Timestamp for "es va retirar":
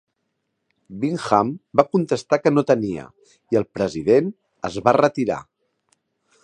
4.71-5.41